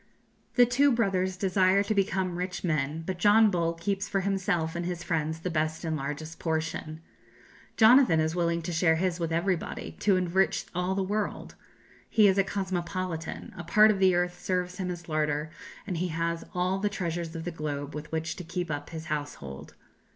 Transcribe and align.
The 0.55 0.65
two 0.65 0.91
brothers 0.91 1.37
desire 1.37 1.83
to 1.83 1.93
become 1.93 2.35
rich 2.39 2.63
men; 2.63 3.03
but 3.05 3.19
John 3.19 3.51
Bull 3.51 3.73
keeps 3.75 4.09
for 4.09 4.21
himself 4.21 4.75
and 4.75 4.83
his 4.83 5.03
friends 5.03 5.41
the 5.41 5.51
best 5.51 5.85
and 5.85 5.95
largest 5.95 6.39
portion. 6.39 7.01
Jonathan 7.77 8.19
is 8.19 8.35
willing 8.35 8.63
to 8.63 8.71
share 8.73 8.95
his 8.95 9.19
with 9.19 9.31
everybody, 9.31 9.91
to 9.99 10.15
enrich 10.15 10.65
all 10.73 10.95
the 10.95 11.03
world; 11.03 11.53
he 12.09 12.27
is 12.27 12.39
a 12.39 12.43
cosmopolitan; 12.43 13.53
a 13.55 13.63
part 13.63 13.91
of 13.91 13.99
the 13.99 14.15
earth 14.15 14.41
serves 14.41 14.77
him 14.77 14.89
as 14.89 15.07
larder, 15.07 15.51
and 15.85 15.97
he 15.97 16.07
has 16.07 16.43
all 16.55 16.79
the 16.79 16.89
treasures 16.89 17.35
of 17.35 17.43
the 17.43 17.51
globe 17.51 17.93
with 17.93 18.11
which 18.11 18.35
to 18.37 18.43
keep 18.43 18.71
up 18.71 18.89
his 18.89 19.05
household. 19.05 19.75